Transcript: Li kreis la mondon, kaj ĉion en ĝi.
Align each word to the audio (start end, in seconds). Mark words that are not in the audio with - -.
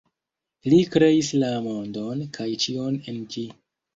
Li 0.71 0.77
kreis 0.93 1.29
la 1.43 1.51
mondon, 1.67 2.23
kaj 2.39 2.47
ĉion 2.65 2.99
en 3.13 3.21
ĝi. 3.35 3.47